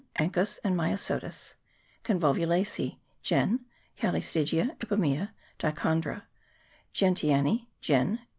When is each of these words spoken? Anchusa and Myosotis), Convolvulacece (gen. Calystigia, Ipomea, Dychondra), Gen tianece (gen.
Anchusa 0.17 0.57
and 0.63 0.75
Myosotis), 0.75 1.53
Convolvulacece 2.03 2.97
(gen. 3.21 3.59
Calystigia, 3.99 4.75
Ipomea, 4.79 5.29
Dychondra), 5.59 6.23
Gen 6.91 7.13
tianece 7.13 7.67
(gen. 7.81 8.19